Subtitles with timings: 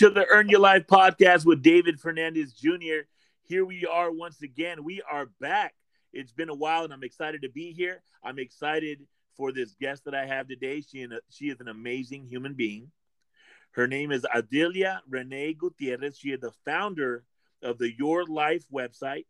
[0.00, 3.00] to the Earn Yhor Life podcast with David Fernandez Jr.
[3.42, 4.82] Here we are once again.
[4.82, 5.74] We are back.
[6.14, 8.02] It's been a while and I'm excited to be here.
[8.24, 9.00] I'm excited
[9.36, 10.80] for this guest that I have today.
[10.80, 12.90] She, she is an amazing human being.
[13.72, 16.16] Her name is Adelia Renee Gutierrez.
[16.16, 17.24] She is the founder
[17.62, 19.26] of the Your Life website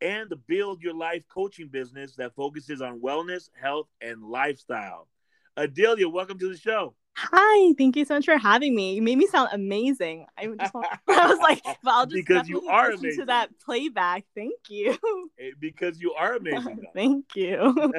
[0.00, 5.06] and the Build Your Life coaching business that focuses on wellness, health, and lifestyle.
[5.56, 6.96] Adelia, welcome to the show.
[7.22, 8.94] Hi, thank you so much for having me.
[8.94, 10.26] You made me sound amazing.
[10.38, 13.20] I, just want, I was like, but I'll just because you are listen amazing.
[13.20, 14.24] to that playback.
[14.34, 14.96] Thank you.
[15.38, 16.82] Eh, because you are amazing.
[16.94, 17.92] thank you.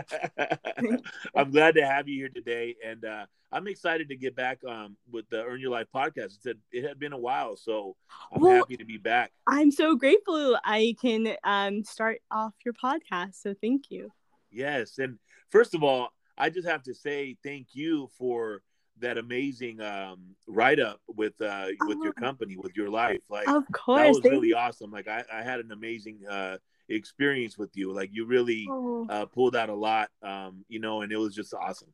[1.35, 4.95] I'm glad to have you here today, and uh, I'm excited to get back um,
[5.11, 6.45] with the Earn Your Life podcast.
[6.45, 7.95] It, it had been a while, so
[8.31, 9.31] I'm well, happy to be back.
[9.47, 13.41] I'm so grateful I can um, start off your podcast.
[13.41, 14.11] So thank you.
[14.51, 15.17] Yes, and
[15.49, 18.61] first of all, I just have to say thank you for
[19.01, 23.21] that amazing um, write up with uh, with oh, your company, with your life.
[23.29, 24.91] Like, of course, that was really awesome.
[24.91, 26.57] Like, I, I had an amazing uh,
[26.89, 27.93] experience with you.
[27.93, 29.07] Like, you really oh.
[29.09, 31.93] uh, pulled out a lot, um, you know, and it was just awesome.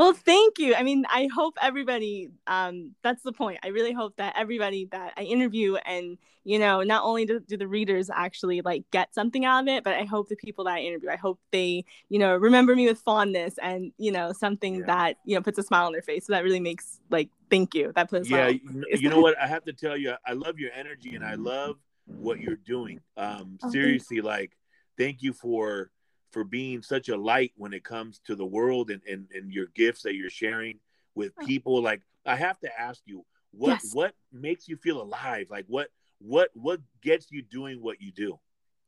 [0.00, 0.74] Well, thank you.
[0.74, 3.58] I mean, I hope everybody, um, that's the point.
[3.62, 7.58] I really hope that everybody that I interview and, you know, not only do, do
[7.58, 10.72] the readers actually like get something out of it, but I hope the people that
[10.72, 14.76] I interview, I hope they, you know, remember me with fondness and, you know, something
[14.76, 14.86] yeah.
[14.86, 16.24] that, you know, puts a smile on their face.
[16.24, 17.92] So that really makes like, thank you.
[17.94, 18.48] That puts yeah.
[18.48, 19.38] You know what?
[19.38, 21.76] I have to tell you, I love your energy and I love
[22.06, 23.00] what you're doing.
[23.18, 24.56] Um, oh, seriously, like,
[24.96, 25.90] thank you for,
[26.30, 29.66] for being such a light when it comes to the world and, and, and your
[29.74, 30.78] gifts that you're sharing
[31.14, 31.82] with people.
[31.82, 33.90] Like I have to ask you, what yes.
[33.92, 35.48] what makes you feel alive?
[35.50, 35.88] Like what
[36.20, 38.38] what what gets you doing what you do?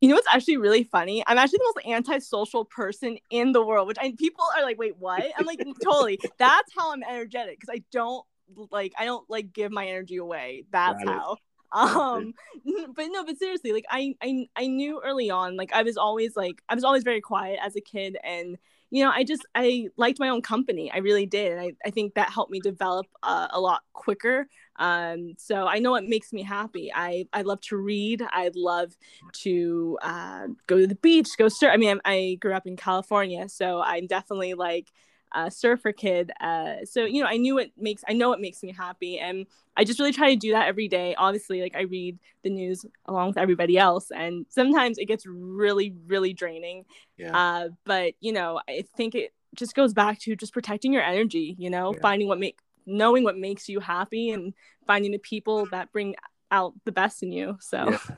[0.00, 1.22] You know what's actually really funny?
[1.26, 4.96] I'm actually the most antisocial person in the world, which I people are like, wait,
[4.98, 5.24] what?
[5.36, 6.18] I'm like, totally.
[6.38, 8.24] That's how I'm energetic because I don't
[8.70, 10.64] like I don't like give my energy away.
[10.70, 11.36] That's how
[11.72, 12.34] um
[12.94, 16.36] but no but seriously like I, I i knew early on like i was always
[16.36, 18.58] like i was always very quiet as a kid and
[18.90, 21.90] you know i just i liked my own company i really did and i, I
[21.90, 24.46] think that helped me develop uh, a lot quicker
[24.76, 28.96] um so i know it makes me happy i i love to read i love
[29.32, 32.76] to uh, go to the beach go surf i mean I, I grew up in
[32.76, 34.92] california so i'm definitely like
[35.34, 36.30] uh, surfer kid.
[36.40, 39.46] Uh, so you know, I knew it makes I know it makes me happy, and
[39.76, 41.14] I just really try to do that every day.
[41.16, 45.94] Obviously, like I read the news along with everybody else, and sometimes it gets really,
[46.06, 46.84] really draining.
[47.16, 47.36] Yeah.
[47.36, 51.54] Uh, but you know, I think it just goes back to just protecting your energy.
[51.58, 52.00] You know, yeah.
[52.00, 54.54] finding what make knowing what makes you happy, and
[54.86, 56.14] finding the people that bring
[56.50, 57.56] out the best in you.
[57.60, 58.16] So, yeah.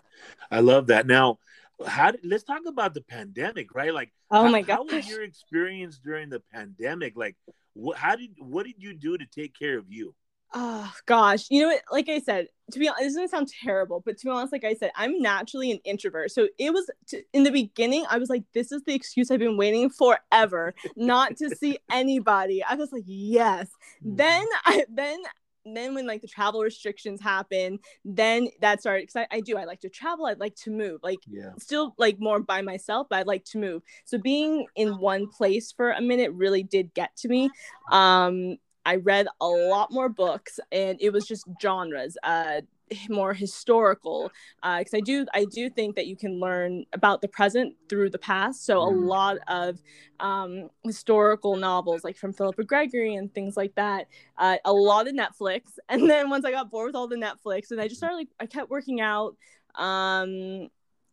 [0.51, 1.07] I love that.
[1.07, 1.39] Now,
[1.87, 3.93] how did, let's talk about the pandemic, right?
[3.93, 7.17] Like, oh how, my god, how was your experience during the pandemic?
[7.17, 7.37] Like,
[7.75, 10.15] what, how did what did you do to take care of you?
[10.57, 11.83] Oh gosh, you know what?
[11.91, 14.63] Like I said, to be honest, this doesn't sound terrible, but to be honest, like
[14.63, 16.31] I said, I'm naturally an introvert.
[16.31, 19.41] So it was to, in the beginning, I was like, this is the excuse I've
[19.41, 22.63] been waiting forever, not to see anybody.
[22.63, 23.69] I was like, yes.
[24.05, 24.17] Mm-hmm.
[24.17, 25.19] Then I then
[25.65, 29.65] then when like the travel restrictions happen then that started because I, I, do i
[29.65, 31.51] like to travel i'd like to move like yeah.
[31.59, 35.73] still like more by myself but i'd like to move so being in one place
[35.73, 37.51] for a minute really did get to me
[37.91, 42.61] um i read a lot more books and it was just genres uh
[43.09, 44.31] more historical
[44.63, 48.11] because uh, I do I do think that you can learn about the present through
[48.11, 48.65] the past.
[48.65, 49.07] So a mm.
[49.07, 49.81] lot of
[50.21, 54.07] um, historical novels, like from Philippa Gregory and things like that.
[54.39, 57.71] Uh, a lot of Netflix, and then once I got bored with all the Netflix,
[57.71, 59.37] and I just started like I kept working out.
[59.75, 60.69] Um,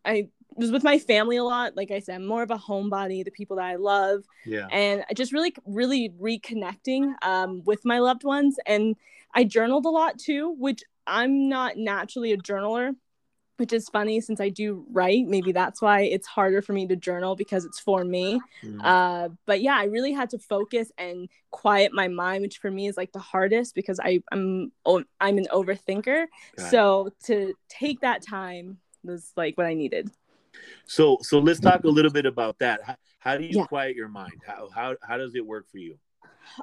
[0.06, 1.76] I was with my family a lot.
[1.76, 4.24] Like I said, I'm more of a homebody, the people that I love.
[4.46, 4.68] Yeah.
[4.72, 8.58] And I just really, really reconnecting um, with my loved ones.
[8.66, 8.96] And
[9.34, 12.96] I journaled a lot too, which I'm not naturally a journaler,
[13.58, 15.26] which is funny since I do write.
[15.28, 18.42] Maybe that's why it's harder for me to journal because it's for me.
[18.64, 18.84] Mm.
[18.84, 22.88] Uh, but yeah, I really had to focus and quiet my mind, which for me
[22.88, 26.26] is like the hardest because I, I'm I'm an overthinker.
[26.70, 30.12] so to take that time was like what I needed.
[30.86, 32.82] So so let's talk a little bit about that.
[32.84, 33.66] How, how do you yeah.
[33.66, 34.42] quiet your mind?
[34.46, 35.98] How, how how does it work for you?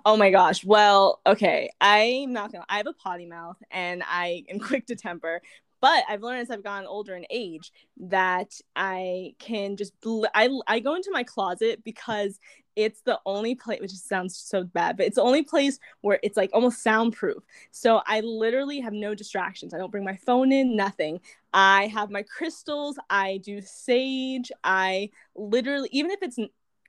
[0.05, 0.65] Oh my gosh.
[0.65, 1.71] Well, okay.
[1.81, 2.65] I'm not gonna.
[2.69, 5.41] I have a potty mouth and I am quick to temper.
[5.81, 10.51] But I've learned as I've gotten older in age that I can just bl- I
[10.67, 12.39] I go into my closet because
[12.79, 16.37] it's the only place which sounds so bad but it's the only place where it's
[16.37, 17.43] like almost soundproof.
[17.73, 19.75] So i literally have no distractions.
[19.75, 21.21] I don't bring my phone in nothing.
[21.53, 22.97] I have my crystals.
[23.11, 24.53] I do sage.
[24.63, 26.39] I literally even if it's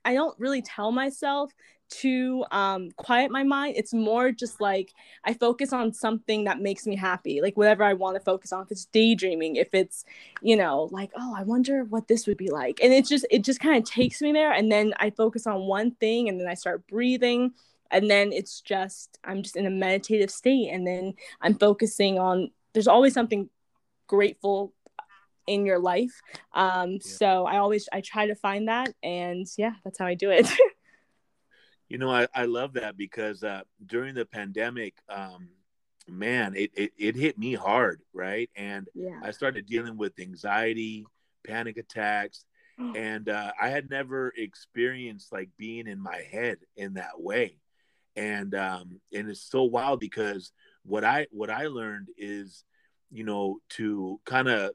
[0.06, 1.52] I don't really tell myself
[1.90, 3.76] to um quiet my mind.
[3.78, 4.94] It's more just like
[5.24, 8.64] i focus on something that makes me happy like whatever i want to focus on.
[8.64, 10.06] If it's daydreaming if it's
[10.42, 12.80] you know like oh i wonder what this would be like.
[12.82, 15.62] And it's just it just kind of takes me there and then i focus on
[15.62, 17.54] one thing and then i start breathing
[17.92, 22.50] and then it's just i'm just in a meditative state and then i'm focusing on
[22.74, 23.50] there's always something
[24.08, 24.74] grateful
[25.48, 26.22] in your life
[26.54, 26.98] um yeah.
[27.02, 30.48] so i always i try to find that and yeah that's how i do it
[31.90, 35.50] You know, I, I love that because uh, during the pandemic, um,
[36.08, 38.50] man, it, it, it hit me hard, right?
[38.56, 39.20] And yeah.
[39.24, 41.06] I started dealing with anxiety,
[41.46, 42.46] panic attacks,
[42.96, 47.58] and uh, I had never experienced like being in my head in that way.
[48.16, 50.52] And um, and it's so wild because
[50.84, 52.64] what I what I learned is,
[53.12, 54.72] you know, to kind of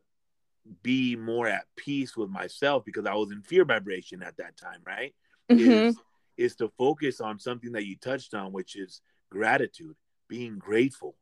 [0.83, 4.81] be more at peace with myself because I was in fear vibration at that time,
[4.87, 5.15] right?
[5.51, 5.71] Mm-hmm.
[5.71, 5.97] Is
[6.37, 9.01] is to focus on something that you touched on, which is
[9.31, 9.97] gratitude,
[10.29, 11.17] being grateful.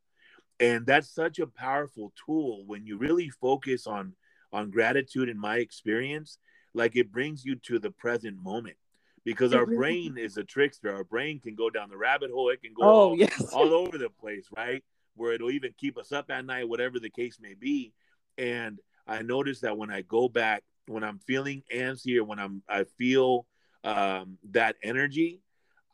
[0.61, 4.15] And that's such a powerful tool when you really focus on
[4.53, 6.39] on gratitude in my experience,
[6.75, 8.77] like it brings you to the present moment.
[9.25, 10.93] Because our brain is a trickster.
[10.93, 12.51] Our brain can go down the rabbit hole.
[12.51, 13.53] It can go oh, all, yes.
[13.53, 14.83] all over the place, right?
[15.15, 17.93] Where it'll even keep us up at night, whatever the case may be.
[18.37, 22.63] And I notice that when I go back, when I'm feeling antsy or when I'm
[22.69, 23.47] I feel
[23.85, 25.43] um, that energy,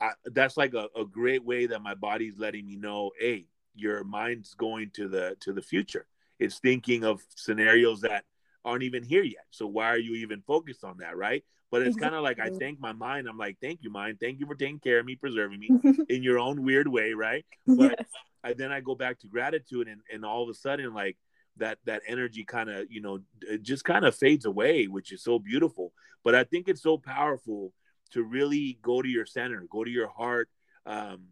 [0.01, 4.03] I, that's like a, a great way that my body's letting me know, hey, your
[4.03, 6.05] mind's going to the to the future.
[6.39, 8.25] It's thinking of scenarios that
[8.63, 9.45] aren't even here yet.
[9.51, 11.43] So why are you even focused on that, right?
[11.71, 13.27] But it's kind of like I thank my mind.
[13.27, 14.17] I'm like, thank you, mind.
[14.19, 15.69] Thank you for taking care of me, preserving me
[16.09, 17.45] in your own weird way, right?
[17.67, 18.07] But yes.
[18.43, 21.17] I, then I go back to gratitude, and and all of a sudden, like
[21.57, 23.19] that that energy kind of you know
[23.61, 25.93] just kind of fades away, which is so beautiful.
[26.23, 27.71] But I think it's so powerful
[28.11, 30.49] to really go to your center, go to your heart,
[30.85, 31.27] um,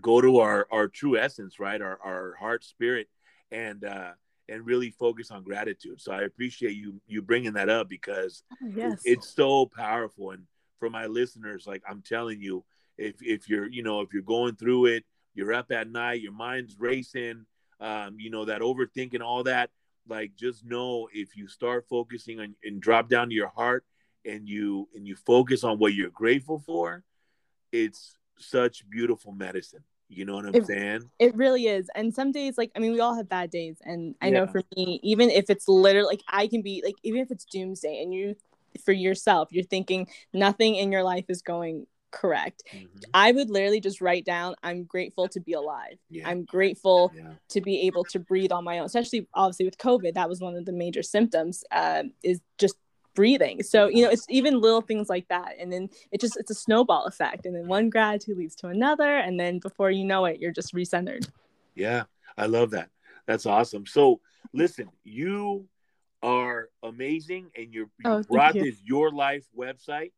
[0.00, 1.80] go to our our true essence, right?
[1.80, 3.08] Our our heart spirit,
[3.50, 4.12] and uh,
[4.48, 6.00] and really focus on gratitude.
[6.00, 9.02] So I appreciate you you bringing that up because oh, yes.
[9.04, 10.30] it, it's so powerful.
[10.30, 10.44] And
[10.78, 12.64] for my listeners, like I'm telling you,
[12.98, 15.04] if if you're you know if you're going through it,
[15.34, 17.46] you're up at night, your mind's racing,
[17.80, 19.70] um, you know that overthinking, all that.
[20.06, 23.84] Like just know if you start focusing on and drop down to your heart
[24.24, 27.02] and you and you focus on what you're grateful for,
[27.72, 29.84] it's such beautiful medicine.
[30.08, 31.10] You know what I'm it, saying?
[31.18, 31.88] It really is.
[31.94, 33.78] And some days, like, I mean, we all have bad days.
[33.82, 34.32] And I yeah.
[34.32, 37.44] know for me, even if it's literally like I can be like, even if it's
[37.46, 38.36] doomsday and you,
[38.84, 42.62] for yourself, you're thinking nothing in your life is going correct.
[42.72, 42.86] Mm-hmm.
[43.12, 45.96] I would literally just write down, I'm grateful to be alive.
[46.10, 46.28] Yeah.
[46.28, 47.32] I'm grateful yeah.
[47.48, 50.14] to be able to breathe on my own, especially obviously with COVID.
[50.14, 52.76] That was one of the major symptoms, uh, is just
[53.14, 53.62] breathing.
[53.62, 55.54] So you know it's even little things like that.
[55.58, 57.46] And then it just it's a snowball effect.
[57.46, 59.16] And then one gratitude leads to another.
[59.16, 61.28] And then before you know it you're just recentered.
[61.74, 62.04] Yeah
[62.36, 62.90] i love that.
[63.26, 63.86] That's awesome.
[63.86, 64.20] So
[64.52, 65.66] listen you
[66.22, 68.64] are amazing and you're, you oh, brought you.
[68.64, 70.12] this your life website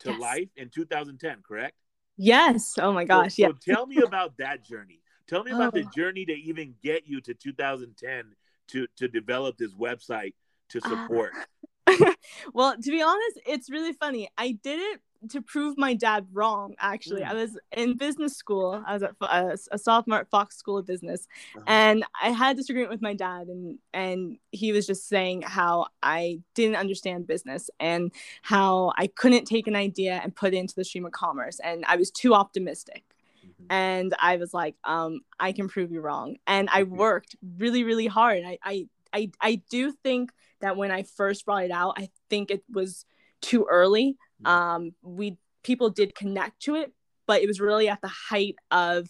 [0.00, 0.20] to yes.
[0.20, 1.74] life in 2010 correct?
[2.16, 2.74] Yes.
[2.78, 3.36] Oh my gosh.
[3.36, 3.48] so, yeah.
[3.48, 5.00] so tell me about that journey.
[5.28, 5.82] Tell me about oh.
[5.82, 8.32] the journey to even get you to 2010
[8.68, 10.34] to to develop this website
[10.70, 10.88] to ah.
[10.88, 11.32] support.
[11.34, 11.44] uh,
[12.52, 14.28] well, to be honest, it's really funny.
[14.36, 15.00] I did it
[15.30, 16.74] to prove my dad wrong.
[16.78, 17.28] Actually, mm.
[17.28, 18.82] I was in business school.
[18.86, 21.64] I was at a, a sophomore at Fox School of Business, uh-huh.
[21.66, 25.86] and I had a disagreement with my dad, and and he was just saying how
[26.02, 28.12] I didn't understand business and
[28.42, 31.84] how I couldn't take an idea and put it into the stream of commerce, and
[31.86, 33.04] I was too optimistic.
[33.44, 33.66] Mm-hmm.
[33.70, 36.36] And I was like, um, I can prove you wrong.
[36.46, 38.42] And I worked really, really hard.
[38.44, 42.50] I, I, I, I do think that when I first brought it out, I think
[42.50, 43.04] it was
[43.42, 44.16] too early.
[44.44, 46.92] Um, we people did connect to it,
[47.26, 49.08] but it was really at the height of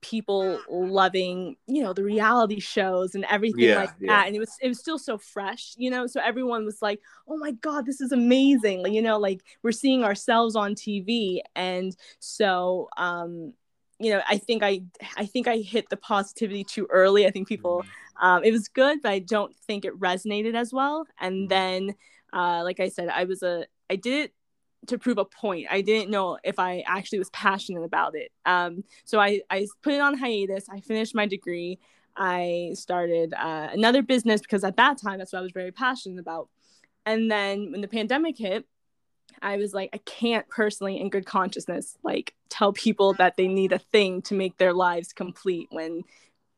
[0.00, 4.12] people loving you know the reality shows and everything yeah, like yeah.
[4.14, 4.26] that.
[4.28, 6.06] And it was it was still so fresh you know?
[6.06, 8.82] So everyone was like oh my god this is amazing.
[8.82, 13.54] Like, you know like we're seeing ourselves on tv and so um
[14.00, 14.80] you know i think i
[15.16, 17.88] i think i hit the positivity too early i think people mm-hmm
[18.18, 21.06] um, it was good, but I don't think it resonated as well.
[21.20, 21.48] And mm-hmm.
[21.48, 21.94] then,
[22.32, 24.34] uh, like I said, I was a I did it
[24.88, 25.66] to prove a point.
[25.70, 28.30] I didn't know if I actually was passionate about it.
[28.44, 30.68] Um, so I I put it on hiatus.
[30.68, 31.78] I finished my degree.
[32.16, 36.18] I started uh, another business because at that time that's what I was very passionate
[36.18, 36.48] about.
[37.06, 38.66] And then when the pandemic hit,
[39.42, 43.72] I was like, I can't personally, in good consciousness, like tell people that they need
[43.72, 46.04] a thing to make their lives complete when,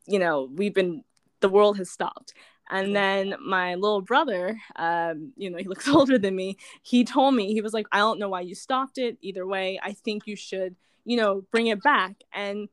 [0.07, 1.03] you know, we've been
[1.41, 2.33] the world has stopped.
[2.69, 6.57] And then my little brother, um, you know, he looks older than me.
[6.81, 9.17] He told me, he was like, I don't know why you stopped it.
[9.21, 12.23] Either way, I think you should, you know, bring it back.
[12.31, 12.69] And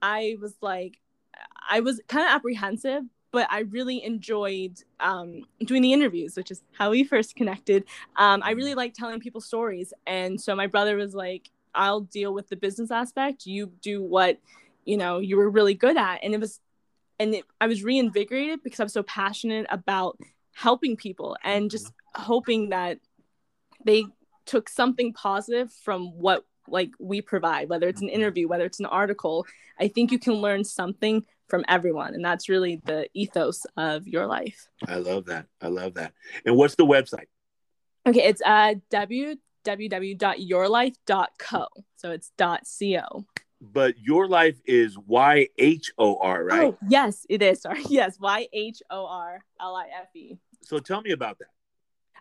[0.00, 0.98] I was like,
[1.68, 3.02] I was kind of apprehensive,
[3.36, 7.84] but I really enjoyed um, doing the interviews, which is how we first connected.
[8.16, 9.92] Um, I really like telling people stories.
[10.06, 13.44] And so my brother was like, I'll deal with the business aspect.
[13.44, 14.38] You do what,
[14.86, 16.20] you know, you were really good at.
[16.22, 16.60] And it was,
[17.20, 20.18] and it, I was reinvigorated because I'm so passionate about
[20.54, 23.00] helping people and just hoping that
[23.84, 24.06] they
[24.46, 28.86] took something positive from what like we provide whether it's an interview whether it's an
[28.86, 29.46] article
[29.78, 34.26] i think you can learn something from everyone and that's really the ethos of your
[34.26, 36.12] life i love that i love that
[36.44, 37.26] and what's the website
[38.06, 43.24] okay it's uh www.yhorlife.co so it's .co
[43.60, 46.62] but your life is Y H O R, right?
[46.62, 47.62] Oh, yes, it is.
[47.62, 47.82] Sorry.
[47.88, 50.36] Yes, Y H O R L I F E.
[50.62, 51.48] So tell me about that.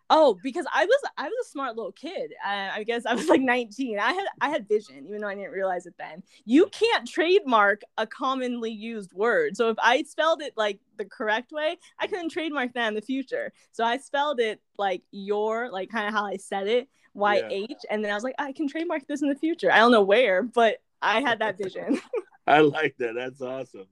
[0.10, 2.34] Oh, because I was I was a smart little kid.
[2.46, 4.00] Uh, I guess I was like 19.
[4.00, 6.22] I had I had vision, even though I didn't realize it then.
[6.46, 9.58] You can't trademark a commonly used word.
[9.58, 13.02] So if I spelled it like the correct way, I couldn't trademark that in the
[13.02, 13.52] future.
[13.72, 17.70] So I spelled it like your, like kind of how I said it, Y H,
[17.70, 17.76] yeah.
[17.90, 19.72] and then I was like, I can trademark this in the future.
[19.72, 22.02] I don't know where, but I had that vision.
[22.48, 23.16] I like that.
[23.16, 23.88] That's awesome.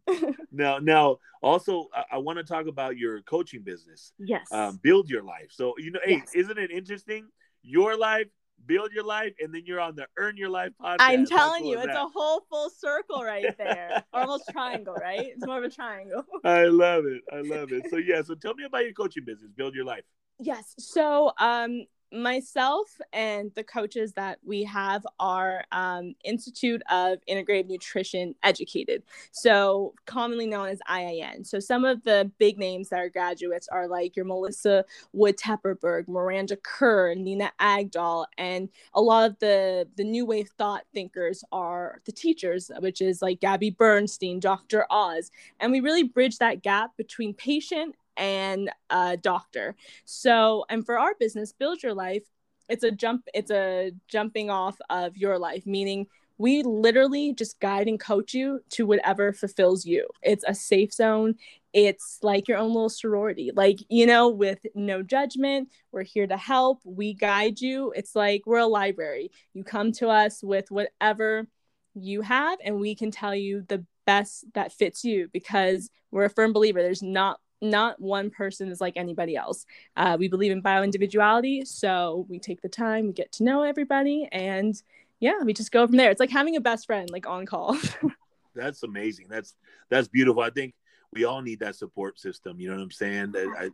[0.51, 4.13] now, now, also, I, I want to talk about your coaching business.
[4.19, 4.51] Yes.
[4.51, 5.47] Um, build your life.
[5.49, 6.31] So, you know, yes.
[6.33, 7.27] hey, isn't it interesting?
[7.63, 8.27] Your life,
[8.65, 10.97] build your life, and then you're on the Earn Your Life podcast.
[10.99, 11.95] I'm telling you, it's that?
[11.95, 15.31] a whole full circle right there, almost triangle, right?
[15.35, 16.23] It's more of a triangle.
[16.43, 17.21] I love it.
[17.31, 17.85] I love it.
[17.89, 18.21] So, yeah.
[18.21, 19.51] So, tell me about your coaching business.
[19.55, 20.03] Build your life.
[20.39, 20.75] Yes.
[20.77, 28.35] So, um, myself and the coaches that we have are um, Institute of Integrative Nutrition
[28.43, 31.45] Educated, so commonly known as IIN.
[31.45, 36.07] So some of the big names that are graduates are like your Melissa Wood Tepperberg,
[36.07, 42.01] Miranda Kerr, Nina Agdal, and a lot of the the new wave thought thinkers are
[42.05, 44.85] the teachers, which is like Gabby Bernstein, Dr.
[44.89, 49.75] Oz, and we really bridge that gap between patient and a doctor.
[50.05, 52.23] So, and for our business, Build Your Life,
[52.69, 57.87] it's a jump, it's a jumping off of your life, meaning we literally just guide
[57.87, 60.07] and coach you to whatever fulfills you.
[60.21, 61.35] It's a safe zone.
[61.73, 65.69] It's like your own little sorority, like, you know, with no judgment.
[65.91, 66.81] We're here to help.
[66.85, 67.93] We guide you.
[67.95, 69.31] It's like we're a library.
[69.53, 71.47] You come to us with whatever
[71.95, 76.29] you have, and we can tell you the best that fits you because we're a
[76.29, 79.65] firm believer there's not not one person is like anybody else.
[79.95, 83.63] Uh, we believe in bio individuality, so we take the time, we get to know
[83.63, 84.81] everybody, and
[85.19, 86.11] yeah, we just go from there.
[86.11, 87.77] It's like having a best friend, like on call.
[88.55, 89.27] that's amazing.
[89.29, 89.55] That's
[89.89, 90.43] that's beautiful.
[90.43, 90.73] I think
[91.11, 92.59] we all need that support system.
[92.59, 93.33] You know what I'm saying?
[93.37, 93.69] I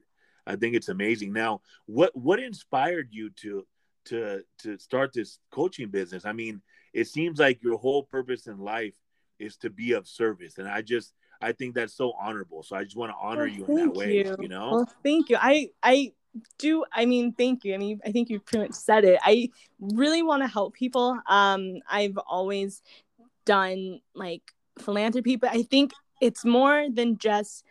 [0.46, 1.34] I think it's amazing.
[1.34, 3.66] Now, what what inspired you to
[4.06, 6.26] to to start this coaching business?
[6.26, 6.62] I mean,
[6.94, 8.94] it seems like your whole purpose in life
[9.40, 12.64] is to be of service, and I just I think that's so honorable.
[12.64, 14.18] So I just want to honor you in that way.
[14.18, 14.72] You, you know.
[14.72, 15.38] Well, thank you.
[15.40, 16.14] I I
[16.58, 16.84] do.
[16.92, 17.74] I mean, thank you.
[17.74, 19.20] I mean, I think you pretty much said it.
[19.24, 21.18] I really want to help people.
[21.28, 22.82] Um, I've always
[23.46, 24.44] done like
[24.80, 25.92] philanthropy, but I think
[26.22, 27.64] it's more than just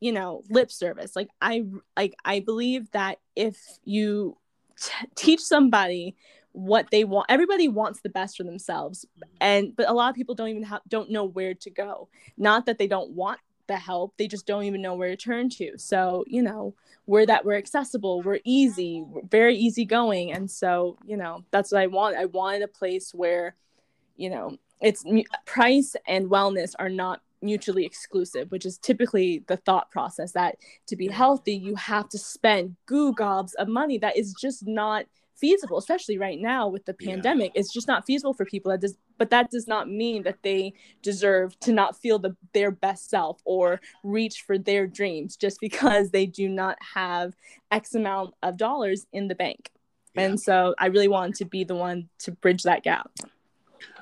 [0.00, 1.14] you know lip service.
[1.14, 1.64] Like I
[1.96, 4.36] like I believe that if you
[4.80, 6.16] t- teach somebody
[6.52, 9.06] what they want everybody wants the best for themselves
[9.40, 12.08] and but a lot of people don't even have don't know where to go.
[12.36, 15.48] Not that they don't want the help they just don't even know where to turn
[15.50, 15.78] to.
[15.78, 16.74] So you know
[17.06, 21.80] we're that we're accessible we're easy we're very easygoing and so you know that's what
[21.80, 22.16] i want.
[22.16, 23.56] I wanted a place where
[24.16, 25.04] you know it's
[25.46, 30.56] price and wellness are not mutually exclusive, which is typically the thought process that
[30.86, 35.06] to be healthy, you have to spend goo gobs of money that is just not
[35.42, 37.50] feasible, especially right now with the pandemic.
[37.52, 37.60] Yeah.
[37.60, 38.70] It's just not feasible for people.
[38.70, 40.72] That does, but that does not mean that they
[41.02, 46.10] deserve to not feel the, their best self or reach for their dreams just because
[46.10, 47.34] they do not have
[47.72, 49.72] X amount of dollars in the bank.
[50.14, 50.22] Yeah.
[50.22, 53.10] And so I really wanted to be the one to bridge that gap.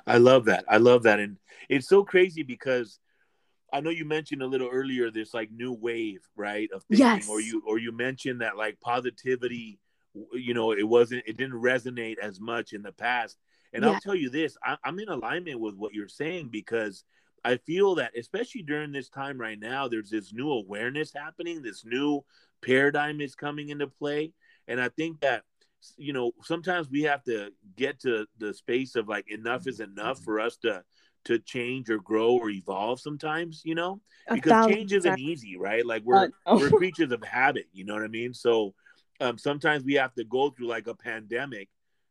[0.07, 0.65] I love that.
[0.69, 1.21] I love that.
[1.21, 1.39] And
[1.71, 2.99] it's so crazy because
[3.73, 6.69] I know you mentioned a little earlier this like new wave, right?
[6.75, 7.29] Of thinking, yes.
[7.31, 9.79] or you or you mentioned that like positivity
[10.33, 13.39] you know it wasn't it didn't resonate as much in the past
[13.73, 13.91] and yeah.
[13.91, 17.05] i'll tell you this I, i'm in alignment with what you're saying because
[17.45, 21.85] i feel that especially during this time right now there's this new awareness happening this
[21.85, 22.25] new
[22.63, 24.33] paradigm is coming into play
[24.69, 25.45] and i think that
[25.97, 30.19] you know sometimes we have to get to the space of like enough is enough
[30.23, 30.83] for us to
[31.25, 34.01] to change or grow or evolve sometimes, you know,
[34.33, 35.21] because thousand change isn't percent.
[35.29, 35.85] easy, right?
[35.85, 38.33] Like we're Uh, we're creatures of habit, you know what I mean?
[38.33, 38.75] So
[39.21, 41.69] um, sometimes we have to go through like a pandemic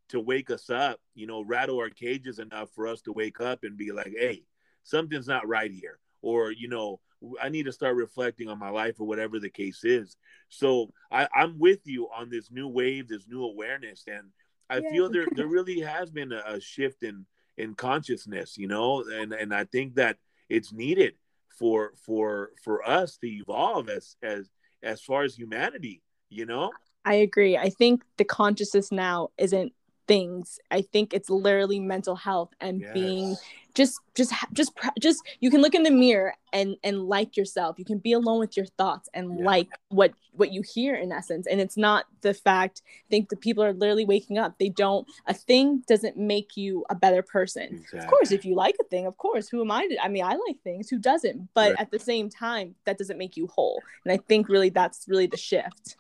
[0.09, 3.63] to wake us up, you know, rattle our cages enough for us to wake up
[3.63, 4.43] and be like, hey,
[4.83, 6.99] something's not right here, or you know,
[7.41, 10.15] I need to start reflecting on my life or whatever the case is.
[10.47, 14.29] So I, I'm with you on this new wave, this new awareness, and
[14.69, 14.89] I Yeah.
[14.89, 17.25] feel there there really has been a, a shift in
[17.57, 21.15] in consciousness, you know, and and I think that it's needed
[21.49, 24.49] for for for us to evolve as as
[24.81, 26.71] as far as humanity, you know.
[27.09, 27.57] I agree.
[27.57, 29.73] I think the consciousness now isn't
[30.07, 30.59] things.
[30.71, 33.35] I think it's literally mental health and being
[33.75, 37.77] just just just just you can look in the mirror and and like yourself.
[37.77, 39.45] You can be alone with your thoughts and Yeah.
[39.45, 41.45] like what what you hear in essence.
[41.47, 42.81] And it's not the fact.
[42.85, 44.57] I think the people are literally waking up.
[44.57, 45.07] They don't.
[45.27, 47.83] A thing doesn't make you a better person.
[47.93, 49.87] Of course, if you like a thing, of course, who am I?
[49.87, 50.89] To, I mean, I like things.
[50.89, 51.49] Who doesn't?
[51.53, 51.81] But Right.
[51.81, 53.81] at the same time, that doesn't make you whole.
[54.05, 55.97] And I think really that's really the shift.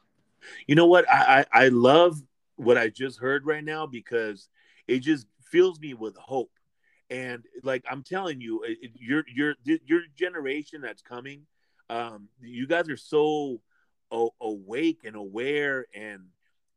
[0.67, 1.09] You know what?
[1.09, 2.21] I, I I love
[2.55, 4.49] what I just heard right now because
[4.87, 6.51] it just fills me with hope.
[7.09, 8.63] And like I'm telling you,
[8.93, 11.47] your your your generation that's coming,
[11.89, 13.61] um, you guys are so
[14.11, 16.25] a- awake and aware and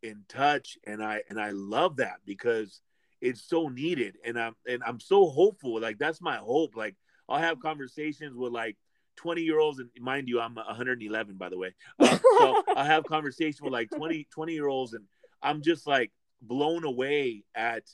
[0.02, 2.80] in touch, and I and I love that because
[3.20, 5.80] it's so needed, and I'm and I'm so hopeful.
[5.80, 6.76] Like that's my hope.
[6.76, 6.96] Like
[7.28, 8.76] I'll have conversations with like
[9.16, 11.75] 20 year olds, and mind you, I'm 111 by the way.
[12.00, 15.04] Uh, so I have conversation with like 20 20 year olds, and
[15.42, 17.85] I'm just like blown away at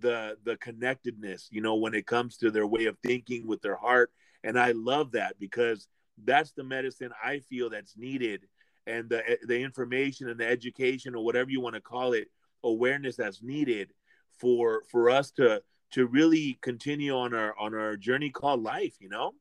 [0.00, 3.76] the the connectedness, you know, when it comes to their way of thinking with their
[3.76, 4.10] heart,
[4.42, 5.88] and I love that because
[6.24, 8.46] that's the medicine I feel that's needed,
[8.86, 12.28] and the the information and the education or whatever you want to call it,
[12.62, 13.92] awareness that's needed
[14.38, 15.62] for for us to
[15.92, 19.32] to really continue on our on our journey called life, you know.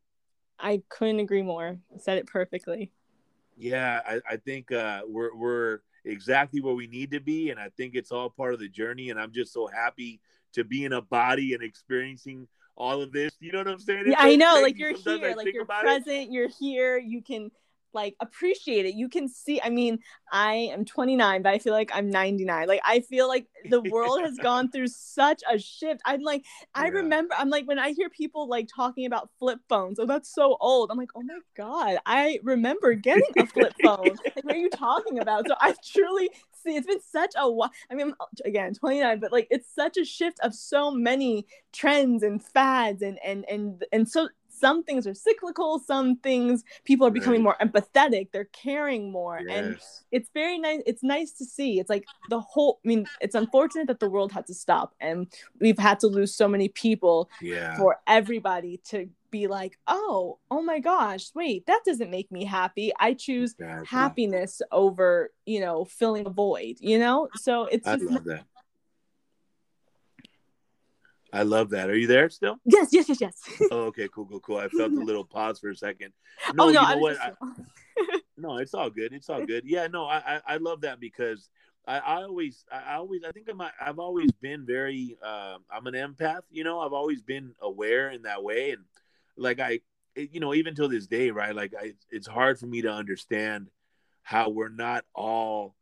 [0.60, 1.78] I couldn't agree more.
[1.98, 2.92] Said it perfectly.
[3.58, 7.70] Yeah, I, I think uh, we're we're exactly where we need to be, and I
[7.78, 9.10] think it's all part of the journey.
[9.10, 10.20] And I'm just so happy
[10.54, 13.32] to be in a body and experiencing all of this.
[13.40, 14.06] You know what I'm saying?
[14.08, 14.60] Yeah, I know.
[14.62, 16.04] Like you're here, like you're about it.
[16.04, 17.52] present, you're here, you can
[17.94, 18.96] like appreciate it.
[18.96, 20.00] You can see, I mean,
[20.32, 22.68] I am 29, but I feel like I'm 99.
[22.68, 26.02] Like I feel like the world has gone through such a shift.
[26.06, 26.90] I'm like, I Yeah.
[26.90, 30.58] remember, I'm like, when I hear people like talking about flip phones, oh, that's so
[30.60, 30.92] old.
[30.92, 34.18] I'm like, oh my God, I remember getting a flip phone.
[34.36, 35.48] Like, what are you talking about?
[35.48, 36.30] So I truly
[36.64, 37.72] see it's been such a while.
[37.92, 42.24] I mean, I'm, again, 29, but like it's such a shift of so many trends
[42.24, 47.12] and fads and and and and so some things are cyclical some things people are
[47.12, 49.78] becoming more empathetic they're caring more and
[50.12, 53.88] it's very nice it's nice to see it's like the whole i mean it's unfortunate
[53.88, 55.28] that the world had to stop and
[55.60, 57.78] we've had to lose so many people yeah.
[57.78, 62.92] for everybody to be like oh oh my gosh wait that doesn't make me happy
[63.00, 63.88] i choose Exactly.
[63.88, 68.46] happiness over you know filling a void you know so it's I just love that.
[71.34, 71.90] I love that.
[71.90, 72.58] Are you there still?
[72.64, 73.42] yes yes yes yes
[73.72, 74.58] Oh, okay, cool, cool, cool.
[74.58, 76.14] I felt a little pause for a second.
[76.50, 77.18] oh No, no you know what?
[77.20, 77.32] I,
[78.38, 79.14] no, it's all good.
[79.14, 79.64] It's all good.
[79.66, 81.50] Yeah, no, I I, I love that because
[81.88, 85.96] I, I always I always I think I'm I've always been very um I'm an
[85.96, 86.44] empath.
[86.52, 88.84] You know, I've always been aware in that way, and
[89.36, 89.80] like I,
[90.16, 91.56] it, you know, even till this day, right?
[91.56, 93.70] Like I, it's hard for me to understand
[94.22, 95.76] how we're not all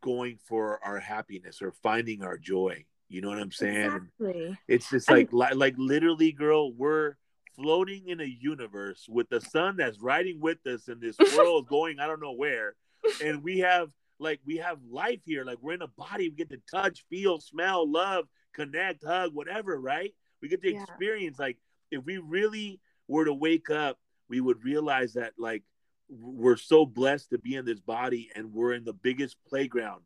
[0.00, 2.84] going for our happiness or finding our joy.
[3.10, 4.08] You know what I'm saying?
[4.20, 7.16] Exactly it's just I like li- like literally, girl, we're
[7.56, 11.98] floating in a universe with the sun that's riding with us in this world going
[11.98, 12.76] I don't know where,
[13.22, 13.88] and we have
[14.20, 15.44] like we have life here.
[15.44, 19.80] Like we're in a body, we get to touch, feel, smell, love, connect, hug, whatever.
[19.80, 20.14] Right?
[20.40, 20.84] We get to Yeah.
[20.84, 21.40] experience.
[21.40, 21.58] Like
[21.90, 25.64] if we really were to wake up, we would realize that like
[26.08, 30.02] we're so blessed to be in this body, and we're in the biggest playground,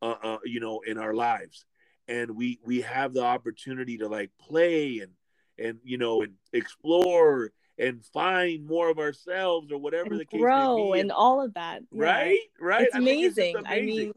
[0.00, 1.66] uh, uh you know, in our lives
[2.08, 5.12] and we we have the opportunity to like play and
[5.58, 10.40] and you know and explore and find more of ourselves or whatever and the case
[10.40, 12.02] grow may be and all of that yeah.
[12.02, 13.56] right right it's I just amazing.
[13.66, 14.12] I mean,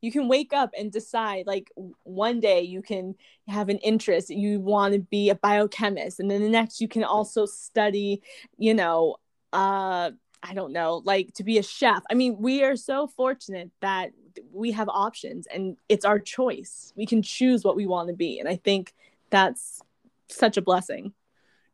[0.00, 1.70] you can wake up and decide like
[2.04, 3.16] one day you can
[3.48, 7.04] have an interest, you want to be a biochemist, and then the next you can
[7.04, 8.22] also study,
[8.56, 9.16] you know,
[9.52, 12.02] uh I don't know, like to be a chef.
[12.10, 14.12] I mean, we are so fortunate that
[14.52, 16.92] we have options and it's our choice.
[16.96, 18.38] We can choose what we want to be.
[18.38, 18.94] And I think
[19.30, 19.82] that's
[20.28, 21.12] such a blessing.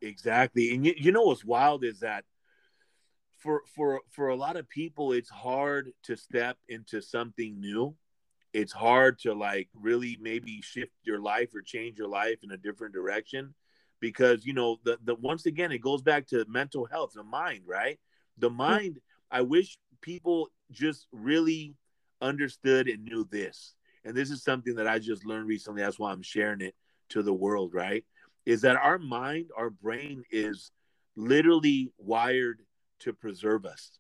[0.00, 2.24] exactly and you, you know what's wild is that
[3.38, 7.94] for for for a lot of people it's hard to step into something new
[8.52, 12.56] it's hard to like really maybe shift your life or change your life in a
[12.56, 13.54] different direction
[14.00, 17.62] because you know the, the once again it goes back to mental health the mind
[17.66, 17.98] right
[18.38, 18.98] the mind
[19.30, 21.74] i wish people just really
[22.20, 23.74] understood and knew this.
[24.04, 25.82] And this is something that i just learned recently.
[25.82, 26.74] That's why i'm sharing it
[27.10, 28.04] to the world right?
[28.46, 30.70] Is that our mind our brain is
[31.16, 32.60] literally wired
[33.00, 33.98] to preserve us.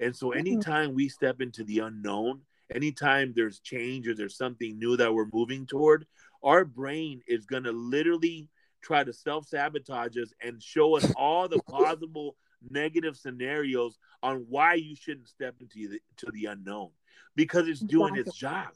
[0.00, 0.38] And so mm-hmm.
[0.38, 2.42] anytime we step into the unknown
[2.74, 6.06] anytime there's change or there's something new that we're moving toward
[6.42, 8.48] our brain is going to literally
[8.82, 12.36] try to self sabotage us and show us all the possible
[12.70, 16.90] negative scenarios on why you shouldn't step into the to the unknown
[17.36, 18.68] because it's doing its job.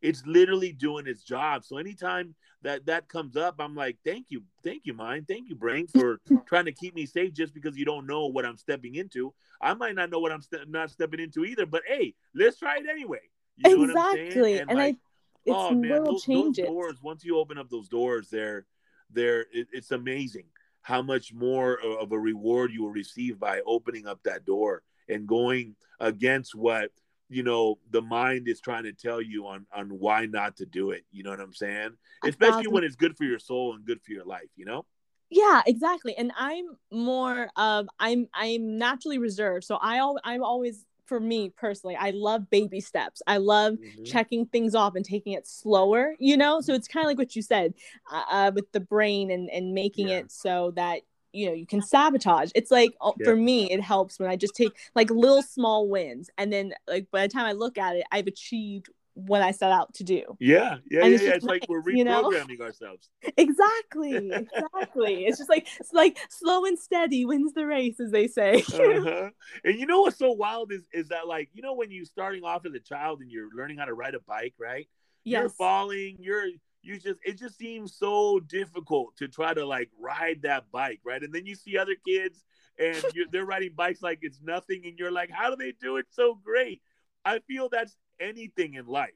[0.00, 1.64] It's literally doing its job.
[1.64, 5.56] So anytime that that comes up, I'm like, thank you, thank you, mind, thank you,
[5.56, 7.32] brain, for trying to keep me safe.
[7.32, 10.42] Just because you don't know what I'm stepping into, I might not know what I'm
[10.42, 11.66] st- not stepping into either.
[11.66, 13.20] But hey, let's try it anyway.
[13.56, 14.98] You exactly, and, and like, I,
[15.44, 16.96] it's oh man, those, those doors.
[17.02, 18.66] Once you open up those doors, they're
[19.10, 20.44] there it, it's amazing
[20.82, 25.26] how much more of a reward you will receive by opening up that door and
[25.26, 26.90] going against what
[27.28, 30.90] you know the mind is trying to tell you on on why not to do
[30.90, 31.90] it you know what i'm saying
[32.24, 34.84] especially when it's good for your soul and good for your life you know
[35.30, 40.86] yeah exactly and i'm more um i'm i'm naturally reserved so i al- i'm always
[41.08, 43.22] for me personally, I love baby steps.
[43.26, 44.04] I love mm-hmm.
[44.04, 46.60] checking things off and taking it slower, you know?
[46.60, 47.74] So it's kind of like what you said
[48.12, 50.18] uh, uh, with the brain and, and making yeah.
[50.18, 51.00] it so that,
[51.32, 52.50] you know, you can sabotage.
[52.54, 53.24] It's like, uh, yeah.
[53.24, 56.30] for me, it helps when I just take like little small wins.
[56.38, 58.88] And then, like, by the time I look at it, I've achieved
[59.26, 60.22] what I set out to do.
[60.38, 61.14] Yeah, yeah, and yeah.
[61.14, 61.30] It's, yeah.
[61.30, 62.32] it's nice, like we're reprogramming you know?
[62.64, 63.10] ourselves.
[63.36, 65.26] Exactly, exactly.
[65.26, 68.62] it's just like it's like slow and steady wins the race, as they say.
[68.72, 69.30] uh-huh.
[69.64, 72.44] And you know what's so wild is is that like you know when you're starting
[72.44, 74.88] off as a child and you're learning how to ride a bike, right?
[75.24, 75.40] Yes.
[75.40, 76.16] You're falling.
[76.20, 76.46] You're
[76.82, 81.22] you just it just seems so difficult to try to like ride that bike, right?
[81.22, 82.44] And then you see other kids
[82.78, 86.06] and they're riding bikes like it's nothing, and you're like, how do they do it
[86.10, 86.80] so great?
[87.24, 89.10] I feel that's anything in life.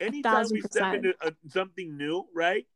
[0.00, 2.66] Anytime we step into a, something new, right?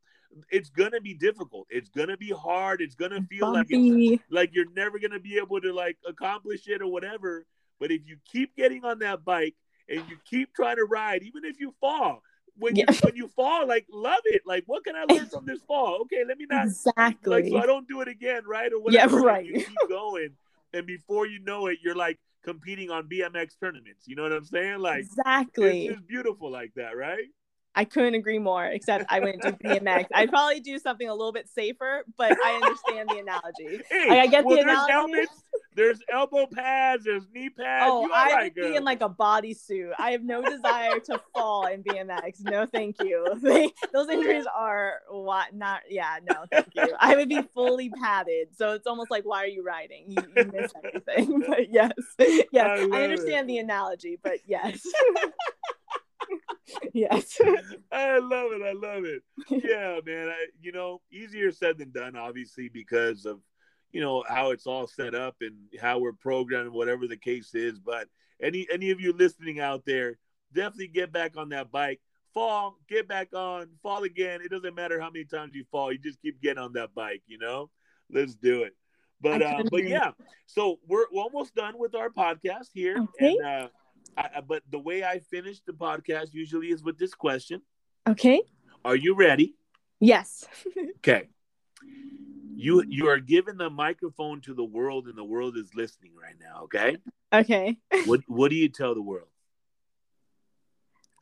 [0.49, 1.67] It's gonna be difficult.
[1.69, 2.81] It's gonna be hard.
[2.81, 4.11] It's gonna feel Bumpy.
[4.11, 7.45] like like you're never gonna be able to like accomplish it or whatever.
[7.79, 9.55] But if you keep getting on that bike
[9.89, 12.21] and you keep trying to ride, even if you fall,
[12.57, 12.85] when yeah.
[12.89, 14.41] you when you fall, like love it.
[14.45, 15.99] Like, what can I learn from this fall?
[16.01, 18.71] Okay, let me not exactly like so I don't do it again, right?
[18.71, 19.19] Or whatever.
[19.19, 19.45] Yeah, right.
[19.45, 20.29] You keep going,
[20.73, 24.07] and before you know it, you're like competing on BMX tournaments.
[24.07, 24.79] You know what I'm saying?
[24.79, 25.87] Like exactly.
[25.87, 27.25] It's just beautiful like that, right?
[27.73, 28.65] I couldn't agree more.
[28.65, 30.07] Except I wouldn't do BMX.
[30.13, 33.81] I'd probably do something a little bit safer, but I understand the analogy.
[33.89, 34.91] Hey, like, I get well, the analogy.
[34.91, 35.43] Helmets,
[35.75, 37.85] there's elbow pads, there's knee pads.
[37.87, 39.91] Oh, I right, would be in like a bodysuit.
[39.97, 42.41] I have no desire to fall in BMX.
[42.43, 43.25] No, thank you.
[43.93, 45.81] those injuries are what not.
[45.89, 46.93] Yeah, no, thank you.
[46.99, 50.05] I would be fully padded, so it's almost like, why are you riding?
[50.07, 51.43] You, you miss everything.
[51.51, 53.53] But yes, yes, I, I understand it.
[53.53, 54.85] the analogy, but yes.
[56.93, 57.37] yes.
[57.91, 58.61] I love it.
[58.61, 59.23] I love it.
[59.49, 60.29] Yeah, man.
[60.29, 63.39] I, you know, easier said than done, obviously, because of
[63.91, 67.79] you know how it's all set up and how we're programmed, whatever the case is.
[67.79, 68.07] But
[68.41, 70.17] any any of you listening out there,
[70.53, 71.99] definitely get back on that bike.
[72.33, 74.39] Fall, get back on, fall again.
[74.41, 77.21] It doesn't matter how many times you fall, you just keep getting on that bike,
[77.27, 77.69] you know?
[78.09, 78.73] Let's do it.
[79.19, 80.11] But uh, but yeah,
[80.45, 82.97] so we're, we're almost done with our podcast here.
[82.97, 83.35] Okay.
[83.35, 83.67] And uh
[84.17, 87.61] I, but the way I finish the podcast usually is with this question.
[88.07, 88.41] Okay.
[88.83, 89.55] Are you ready?
[89.99, 90.45] Yes.
[90.97, 91.29] okay.
[92.61, 96.35] You you are giving the microphone to the world, and the world is listening right
[96.39, 96.63] now.
[96.63, 96.97] Okay.
[97.33, 97.77] Okay.
[98.05, 99.27] what What do you tell the world?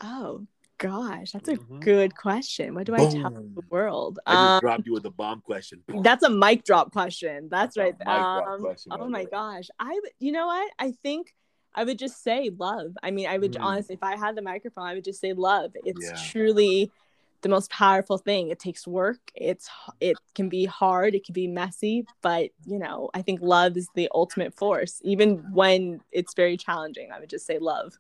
[0.01, 0.45] Oh
[0.77, 1.79] gosh, that's a mm-hmm.
[1.79, 2.73] good question.
[2.73, 3.07] What do Boom.
[3.07, 4.19] I tell the world?
[4.25, 5.83] I just um, dropped you with a bomb question.
[6.01, 7.49] That's a mic drop question.
[7.51, 8.07] That's, that's right.
[8.07, 9.99] Um, question, oh my gosh, I.
[10.19, 10.71] You know what?
[10.79, 11.33] I think
[11.75, 12.93] I would just say love.
[13.03, 13.61] I mean, I would mm.
[13.61, 15.71] honestly, if I had the microphone, I would just say love.
[15.85, 16.17] It's yeah.
[16.31, 16.91] truly
[17.41, 18.49] the most powerful thing.
[18.49, 19.19] It takes work.
[19.35, 21.15] It's it can be hard.
[21.15, 25.37] It can be messy, but you know, I think love is the ultimate force, even
[25.53, 27.11] when it's very challenging.
[27.11, 27.97] I would just say love.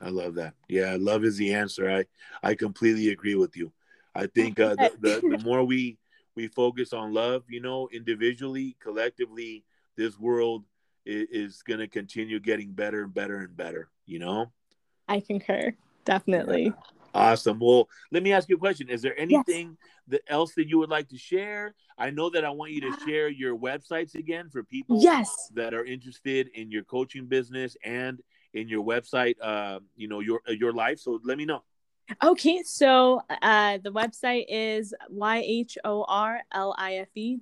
[0.00, 0.54] I love that.
[0.68, 1.90] Yeah, love is the answer.
[1.90, 2.04] I
[2.42, 3.72] I completely agree with you.
[4.14, 5.98] I think uh, the, the the more we
[6.34, 9.64] we focus on love, you know, individually, collectively,
[9.96, 10.64] this world
[11.04, 14.50] is, is going to continue getting better and better and better, you know?
[15.08, 15.74] I concur.
[16.04, 16.64] Definitely.
[16.64, 17.01] Yeah.
[17.14, 17.58] Awesome.
[17.60, 18.88] Well, let me ask you a question.
[18.88, 19.76] Is there anything yes.
[20.08, 21.74] that else that you would like to share?
[21.98, 25.50] I know that I want you to share your websites again for people yes.
[25.54, 28.22] that are interested in your coaching business and
[28.54, 30.98] in your website, uh, you know, your your life.
[30.98, 31.62] So let me know.
[32.22, 35.76] Okay, so uh, the website is y-h-o-r-l-i-f-e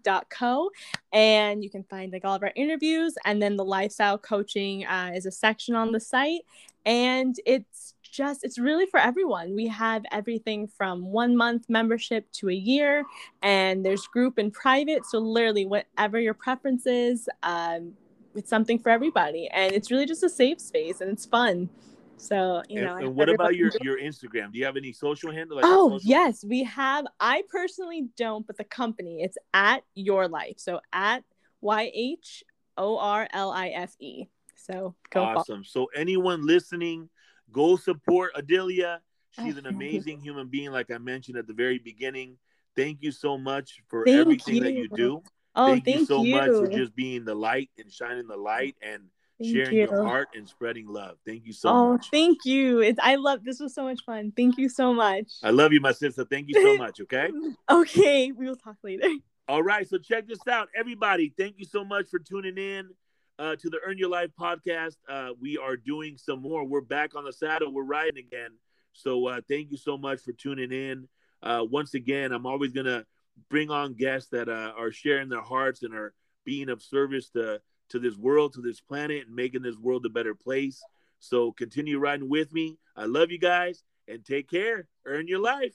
[0.05, 0.71] dot co,
[1.13, 5.13] and you can find like all of our interviews, and then the lifestyle coaching uh,
[5.15, 6.43] is a section on the site,
[6.85, 9.55] and it's just it's really for everyone.
[9.55, 13.05] We have everything from one month membership to a year,
[13.43, 17.93] and there's group and private, so literally whatever your preference is, um,
[18.35, 21.69] it's something for everybody, and it's really just a safe space, and it's fun.
[22.17, 22.97] So you and, know.
[22.97, 24.53] And what about your your Instagram?
[24.53, 25.57] Do you have any social handle?
[25.57, 26.09] Like oh social?
[26.09, 27.07] yes, we have.
[27.19, 30.57] I personally don't, but the company it's at Yhor Life.
[30.59, 31.25] So at
[31.61, 32.45] Y H
[32.77, 34.27] O R L I F E.
[34.55, 35.65] So go awesome.
[35.65, 35.87] Follow.
[35.87, 37.09] So anyone listening,
[37.53, 39.01] go support Adelia.
[39.33, 42.37] She's Oh, an amazing human being, like I mentioned at the very beginning.
[42.77, 44.97] Thank you so much for Thank everything that you you.
[44.97, 45.23] do.
[45.55, 46.35] Oh, thank, thank you so you.
[46.35, 49.03] much for just being the light and shining the light and
[49.41, 49.89] Thank sharing you.
[49.89, 51.17] your heart and spreading love.
[51.27, 52.09] Thank you so oh, much.
[52.11, 52.81] thank you.
[52.81, 54.33] It's I love this was so much fun.
[54.37, 55.27] Thank you so much.
[55.43, 56.25] I love you, my sister.
[56.25, 57.01] Thank you so much.
[57.01, 57.31] Okay.
[57.71, 59.09] okay, we will talk later.
[59.49, 59.89] All right.
[59.89, 61.33] So check this out, everybody.
[61.37, 62.91] Thank you so much for tuning in
[63.41, 64.97] uh, to the Earn Your Life podcast.
[65.09, 66.63] Uh, we are doing some more.
[66.63, 67.73] We're back on the saddle.
[67.73, 68.51] We're riding again.
[68.93, 71.09] So uh, thank you so much for tuning in.
[71.43, 73.07] Uh, once again, I'm always gonna
[73.49, 76.13] bring on guests that uh, are sharing their hearts and are
[76.45, 80.11] being of service to to this world, to this planet, and making this world a
[80.11, 80.81] better place.
[81.19, 82.79] So continue riding with me.
[82.95, 84.87] I love you guys and take care.
[85.07, 85.75] Earn your life.